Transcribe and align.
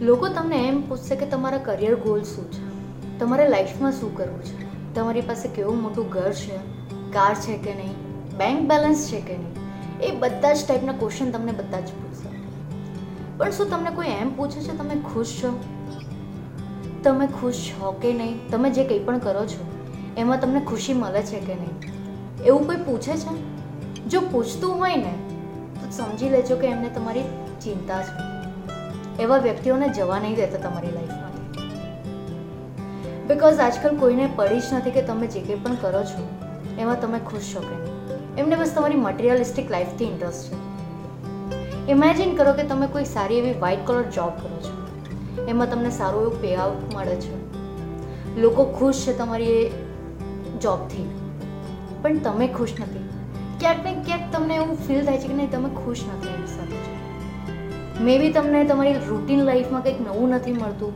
લોકો 0.00 0.28
તમને 0.28 0.68
એમ 0.68 0.88
પૂછશે 0.88 1.16
કે 1.16 1.26
તમારા 1.26 1.58
કરિયર 1.58 1.94
ગોલ 1.94 2.22
શું 2.22 2.52
છે? 2.52 2.76
તમારે 3.18 3.48
લાઈફમાં 3.48 3.92
શું 3.92 4.16
કરવું 4.16 4.42
છે? 4.42 4.94
તમારી 4.94 5.20
પાસે 5.20 5.48
કેવું 5.48 5.82
મોટું 5.82 6.08
ઘર 6.08 6.32
છે? 6.32 6.56
કાર 7.12 7.34
છે 7.34 7.58
કે 7.58 7.74
નહીં? 7.74 7.92
બેંક 8.38 8.68
બેલેન્સ 8.68 9.08
છે 9.08 9.20
કે 9.20 9.36
નહીં? 9.36 9.54
એ 10.00 10.10
બધા 10.10 10.52
જ 10.52 10.56
ટાઈપના 10.68 10.92
ક્વેશ્ચન 10.92 11.30
તમને 11.30 11.52
બધા 11.52 11.80
જ 11.80 11.84
પૂછશે. 11.84 12.28
પણ 13.36 13.50
શું 13.50 13.70
તમને 13.70 13.90
કોઈ 13.90 14.06
એમ 14.08 14.36
પૂછે 14.36 14.60
છે, 14.60 14.78
તમે 14.78 15.00
ખુશ 15.14 15.42
છો? 15.42 15.60
તમે 17.02 17.26
ખુશ 17.26 17.54
છો 17.54 17.92
કે 18.02 18.12
નહીં? 18.12 18.48
તમે 18.50 18.70
જે 18.70 18.84
કંઈ 18.84 18.98
પણ 18.98 19.18
કરો 19.18 19.46
છો, 19.46 19.70
એમાં 20.16 20.40
તમને 20.40 20.60
ખુશી 20.60 20.94
મળે 20.94 21.22
છે 21.22 21.40
કે 21.40 21.54
નહીં? 21.54 21.80
એવું 22.44 22.66
કોઈ 22.66 22.76
પૂછે 22.76 23.16
છે? 23.16 23.56
જો 24.04 24.20
પૂછતું 24.20 24.78
હોય 24.78 24.96
ને, 24.96 25.14
તો 25.80 25.90
સમજી 25.90 26.28
લેજો 26.28 26.56
કે 26.56 26.66
એમને 26.66 26.88
તમારી 26.88 27.22
ચિંતા 27.60 28.02
છે. 28.02 28.35
એવા 29.20 29.38
વ્યક્તિઓને 29.38 29.88
જવા 29.88 30.18
નહીં 30.18 30.36
દેતા 30.36 30.58
તમારી 30.58 30.90
લાઈફમાંથી 30.90 31.62
બિકોઝ 33.28 33.60
આજકાલ 33.60 33.96
કોઈને 33.96 34.28
પડી 34.36 34.60
જ 34.60 34.62
નથી 34.72 34.90
કે 34.90 35.02
તમે 35.02 35.26
જે 35.26 35.40
કંઈ 35.40 35.54
પણ 35.54 35.74
કરો 35.74 36.02
છો, 36.02 36.28
એમાં 36.78 37.00
તમે 37.00 37.18
ખુશ 37.18 37.54
છો 37.54 37.60
કે 37.60 37.74
નહીં. 37.76 38.36
એમને 38.36 38.56
બસ 38.56 38.72
તમારી 38.74 38.96
મટીરિયલિસ્ટિક 38.96 39.70
લાઈફથી 39.70 40.04
ઇન્ટરેસ્ટ 40.04 40.52
છે. 40.52 40.56
ઇમેજિન 41.90 42.36
કરો 42.36 42.52
કે 42.52 42.62
તમે 42.62 42.86
કોઈ 42.86 43.04
સારી 43.04 43.38
એવી 43.38 43.52
વ્હાઇટ 43.52 43.86
કલર 43.86 44.02
જોબ 44.02 44.32
કરો 44.42 44.58
છો. 44.60 44.74
એમાં 45.48 45.70
તમને 45.70 45.90
સારું 45.90 46.22
એવું 46.22 46.42
પે 46.42 46.56
આઉટ 46.56 46.94
મળે 46.94 47.16
છે. 47.16 47.34
લોકો 48.40 48.64
ખુશ 48.64 49.06
છે 49.06 49.18
તમારી 49.18 49.44
એ 49.44 49.70
જોબથી 50.62 51.06
પણ 52.02 52.18
તમે 52.18 52.48
ખુશ 52.48 52.74
નથી. 52.80 53.08
ક્યાંક 53.60 53.84
ને 53.84 53.92
ક્યાંક 54.06 54.32
તમને 54.32 54.54
એવું 54.54 54.76
ફીલ 54.86 55.04
થાય 55.04 55.18
છે 55.18 55.28
કે 55.28 55.34
નહીં, 55.34 55.50
તમે 55.50 55.68
ખુશ 55.84 56.04
નથી 56.16 56.28
એની 56.28 56.46
સાથે. 56.46 56.85
મે 58.00 58.18
બી 58.18 58.32
તમને 58.32 58.64
તમારી 58.64 58.94
રૂટીન 59.08 59.44
લાઈફમાં 59.44 59.82
કંઈક 59.82 60.00
નવું 60.00 60.30
નથી 60.30 60.52
મળતું. 60.52 60.92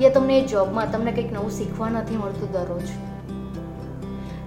યા 0.00 0.10
તમને 0.10 0.38
એ 0.38 0.46
જોબમાં 0.46 0.92
તમને 0.92 1.12
કંઈક 1.12 1.32
નવું 1.32 1.50
શીખવા 1.50 1.88
નથી 1.90 2.16
મળતું 2.16 2.52
દરરોજ. 2.52 2.88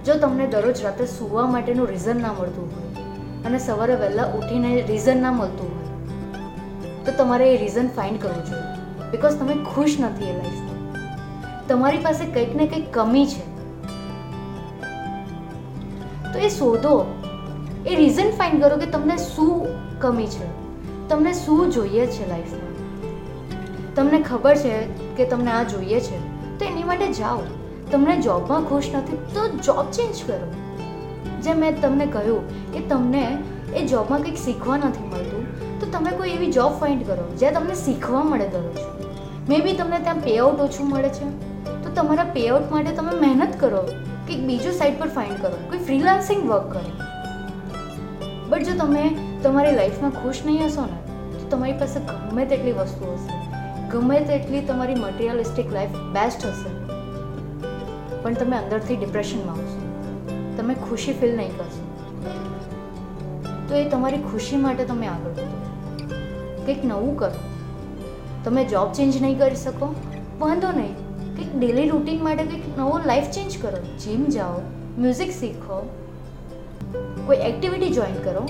જો 0.06 0.14
તમને 0.14 0.46
દરરોજ 0.46 0.82
રાતે 0.84 1.06
સૂવા 1.06 1.46
માટેનું 1.46 1.86
રીઝન 1.86 2.22
ના 2.22 2.32
મળતું 2.32 2.72
હોય 2.74 3.04
અને 3.44 3.58
સવારે 3.58 3.94
વહેલા 3.94 4.26
ઉઠીને 4.26 4.82
રીઝન 4.82 5.22
ના 5.22 5.32
મળતું 5.32 5.70
હોય, 5.74 5.88
તો 7.04 7.12
તમારે 7.12 7.54
એ 7.54 7.56
રીઝન 7.56 7.88
ફાઇન્ડ 7.88 8.22
કરવું 8.22 8.44
જોઈએ. 8.46 9.10
બિકોઝ 9.10 9.38
તમે 9.38 9.54
ખુશ 9.74 9.96
નથી 10.00 10.24
એ 10.24 10.32
લાઈફમાં 10.32 11.68
તમારી 11.68 11.98
પાસે 11.98 12.24
કંઈક 12.24 12.56
ને 12.56 12.66
કંઈક 12.66 12.92
કમી 12.92 13.26
છે. 13.26 13.44
તો 16.32 16.38
એ 16.38 16.48
શોધો. 16.48 17.20
એ 17.86 17.94
રીઝન 17.94 18.30
ફાઇન્ડ 18.30 18.64
કરો 18.64 18.76
કે 18.76 18.86
તમને 18.86 19.16
શું 19.16 19.66
કમી 20.00 20.26
છે. 20.26 20.63
તમને 21.08 21.32
શું 21.32 21.70
જોઈએ 21.70 22.06
છે 22.06 22.28
લાઈફમાં? 22.28 22.74
તમને 23.94 24.22
ખબર 24.22 24.54
છે 24.54 24.76
કે 25.16 25.24
તમને 25.24 25.50
આ 25.50 25.62
જોઈએ 25.62 26.00
છે, 26.00 26.18
તો 26.58 26.64
એની 26.64 26.84
માટે 26.84 27.12
જાઓ. 27.12 27.38
તમને 27.90 28.16
જોબમાં 28.16 28.68
ખુશ 28.68 28.90
નથી, 28.94 29.16
તો 29.34 29.48
જોબ 29.48 29.90
ચેન્જ 29.90 30.22
કરો. 30.26 30.52
જે 31.42 31.54
મેં 31.54 31.80
તમને 31.80 32.06
કહ્યું 32.06 32.72
કે 32.72 32.80
તમને 32.80 33.38
એ 33.76 33.86
જોબમાં 33.86 34.22
કંઈક 34.22 34.36
શીખવા 34.36 34.76
નથી 34.76 35.06
મળતું, 35.06 35.44
તો 35.80 35.86
તમે 35.86 36.10
કોઈ 36.10 36.30
એવી 36.30 36.52
જોબ 36.52 36.72
ફાઇન્ડ 36.80 37.06
કરો 37.06 37.36
જ્યાં 37.38 37.52
તમને 37.52 37.74
શીખવા 37.74 38.22
મળે 38.22 38.48
દરરોજ. 38.48 38.78
મે 39.48 39.60
બી 39.60 39.72
તમને 39.72 39.98
ત્યાં 39.98 40.20
પે 40.20 40.38
આઉટ 40.38 40.60
ઓછું 40.60 40.88
મળે 40.88 41.08
છે. 41.08 41.28
તો 41.84 41.90
તમારા 41.94 42.24
પે 42.24 42.48
આઉટ 42.48 42.72
માટે 42.72 42.92
તમે 42.92 43.20
મહેનત 43.20 43.60
કરો 43.60 43.82
કંઈક 44.26 44.40
બીજું 44.46 44.72
સાઈડ 44.72 44.98
પર 44.98 45.08
ફાઇન્ડ 45.08 45.40
કરો, 45.40 45.50
કોઈ 45.50 45.78
ફ્રીલાન્સિંગ 45.78 46.50
વર્ક 46.50 46.72
કરો. 46.72 46.90
બટ 48.48 48.62
જો 48.62 48.72
તમે 48.78 49.33
તમારી 49.44 49.72
લાઈફમાં 49.72 50.10
ખુશ 50.10 50.42
નહીં 50.46 50.64
હશો 50.64 50.80
ને, 50.80 51.12
તો 51.38 51.48
તમારી 51.48 51.72
પાસે 51.72 52.00
ગમે 52.00 52.46
તેટલી 52.46 52.72
વસ્તુ 52.72 53.12
હશે. 53.12 53.32
ગમે 53.88 54.20
તેટલી 54.20 54.60
તમારી 54.60 54.94
મટીરિયલિસ્ટિક 54.94 55.72
લાઈફ 55.72 55.90
બેસ્ટ 55.90 56.46
હશે. 56.46 56.70
પણ 58.22 58.34
તમે 58.34 58.56
અંદરથી 58.56 58.96
ડિપ્રેશનમાં 58.96 59.54
આવશો 59.54 59.84
તમે 60.56 60.74
ખુશી 60.74 61.12
ફીલ 61.12 61.36
નહીં 61.36 61.56
કરશો. 61.56 61.84
તો 63.68 63.74
એ 63.74 63.88
તમારી 63.88 64.16
ખુશી 64.16 64.56
માટે 64.56 64.84
તમે 64.84 65.06
આગળ 65.06 65.30
વધો. 65.30 65.62
કંઈક 66.66 66.84
નવું 66.84 67.16
કરો. 67.16 67.38
તમે 68.44 68.64
જોબ 68.64 68.92
ચેન્જ 68.92 69.22
નહીં 69.22 69.38
કરી 69.38 69.56
શકો. 69.56 69.94
વાંધો 70.38 70.72
નહીં. 70.72 70.94
કંઈક 71.36 71.58
ડેલી 71.58 71.88
રૂટીન 71.88 72.24
માટે 72.24 72.44
કંઈક 72.44 72.78
નવો 72.78 73.00
લાઈફ 73.06 73.24
ચેન્જ 73.24 73.62
કરો. 73.62 73.98
જીમ 73.98 74.24
જાઓ 74.24 74.60
મ્યુઝિક 74.98 75.30
શીખો. 75.30 75.90
કોઈ 77.26 77.36
એક્ટિવિટી 77.36 77.90
જોઈન 77.90 78.14
કરો. 78.14 78.48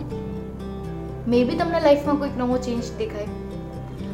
મે 1.28 1.44
બી 1.44 1.56
તમને 1.56 1.80
લાઈફમાં 1.80 2.16
કોઈક 2.16 2.38
નવો 2.38 2.56
ચેન્જ 2.56 2.84
દેખાય 2.98 3.26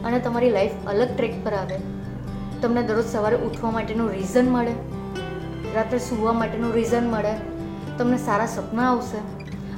અને 0.04 0.18
તમારી 0.18 0.50
લાઈફ 0.50 0.70
અલગ 0.86 1.08
ટ્રેક 1.16 1.44
પર 1.44 1.52
આવે. 1.52 1.78
તમને 2.62 2.82
દરરોજ 2.82 3.04
સવારે 3.04 3.36
ઉઠવા 3.36 3.70
માટેનું 3.70 4.10
રીઝન 4.10 4.48
મળે, 4.48 4.72
રાત્રે 5.74 5.98
સૂવા 5.98 6.32
માટેનું 6.32 6.74
રીઝન 6.74 7.10
મળે, 7.10 7.32
તમને 7.98 8.18
સારા 8.18 8.46
સપના 8.46 8.90
આવશે. 8.90 9.18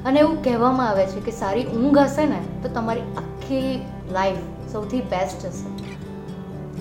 અને 0.05 0.21
એવું 0.21 0.45
કહેવામાં 0.45 0.89
આવે 0.89 1.07
છે 1.07 1.21
કે 1.21 1.31
સારી 1.31 1.65
ઊંઘ 1.65 1.99
હશે 1.99 2.27
ને, 2.27 2.41
તો 2.63 2.69
તમારી 2.69 3.01
આખી 3.01 3.85
લાઈફ 4.11 4.37
સૌથી 4.73 5.01
બેસ્ટ 5.01 5.47
હશે. 5.47 5.69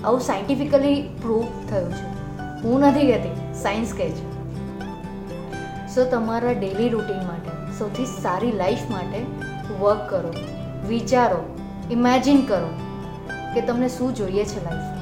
આવું 0.04 0.20
સાયન્ટિફિકલી 0.20 1.08
પ્રૂવ 1.22 1.44
થયું 1.70 1.92
છે. 1.92 2.04
હું 2.62 2.80
નથી 2.80 3.06
કહેતી 3.06 3.62
સાયન્સ 3.62 3.94
કહે 3.94 4.10
છે. 4.10 4.26
સો 5.94 6.04
તમારા 6.04 6.52
ડેલી 6.52 6.88
રૂટીન 6.88 7.26
માટે, 7.26 7.78
સૌથી 7.78 8.04
સારી 8.04 8.52
લાઈફ 8.52 8.90
માટે 8.90 9.51
વર્ક 9.70 10.10
કરો, 10.10 10.32
વિચારો 10.88 11.56
ઇમેજિન 11.90 12.46
કરો 12.46 12.70
કે 13.54 13.60
તમને 13.60 13.88
શું 13.88 14.14
જોઈએ 14.14 14.44
છે 14.44 14.64
લાઈફ 14.64 14.92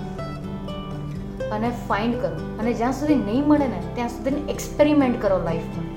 અને 1.53 1.73
ફાઇન્ડ 1.89 2.15
કરો. 2.15 2.59
અને 2.59 2.73
જ્યાં 2.73 2.93
સુધી 2.93 3.15
નહીં 3.15 3.49
મળે 3.49 3.67
ને, 3.67 3.83
ત્યાં 3.95 4.09
સુધી 4.09 4.37
એક્સપેરિમેન્ટ 4.37 5.23
કરો 5.23 5.45
લાઈફમાં 5.45 5.91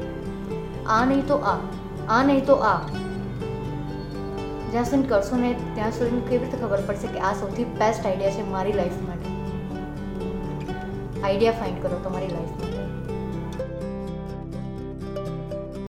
આ 0.87 1.05
નહીં 1.05 1.27
તો 1.27 1.35
આ 1.35 1.57
આ 2.09 2.23
નહીં 2.23 2.45
તો 2.45 2.53
આ. 2.53 2.81
જ્યાં 4.71 4.85
સુધી 4.85 5.03
કરશો 5.03 5.35
ને, 5.35 5.55
ત્યાં 5.75 5.91
સુધી 5.91 6.21
કેવી 6.29 6.45
રીતે 6.45 6.57
ખબર 6.57 6.81
પડશે 6.81 7.07
કે 7.07 7.19
આ 7.19 7.33
સૌથી 7.33 7.63
બેસ્ટ 7.63 8.05
આઈડિયા 8.05 8.31
છે 8.31 8.49
મારી 8.49 8.73
લાઈફ 8.73 8.91
માટે. 8.91 9.23
આઈડિયા 11.21 11.51
ફાઇન્ડ 11.51 11.81
કરો 11.81 11.99
તમારી 11.99 12.27
લાઈફ 12.27 12.49
માટે. 12.49 13.02